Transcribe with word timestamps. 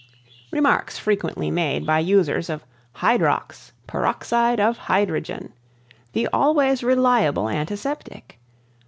Remarks 0.49 0.97
Frequently 0.97 1.51
made 1.51 1.85
by 1.85 1.99
users 1.99 2.49
of 2.49 2.65
Hydrox 2.95 3.71
PEROXIDE 3.85 4.59
OF 4.59 4.75
HYDROGEN. 4.75 5.53
The 6.13 6.27
Always 6.33 6.81
Reliable 6.81 7.47
Antiseptic. 7.47 8.39